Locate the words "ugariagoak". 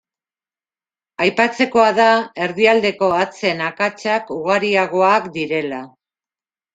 4.37-5.29